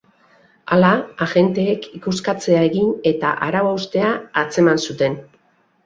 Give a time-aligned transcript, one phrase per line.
[0.75, 0.93] Hala,
[1.25, 4.13] agenteek ikuskatzea egin eta arau-haustea
[4.47, 5.25] atzeman zuten.